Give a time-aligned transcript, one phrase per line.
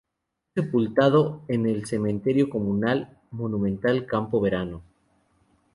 [0.55, 4.81] Fue sepultado en el Cementerio comunal monumental Campo Verano.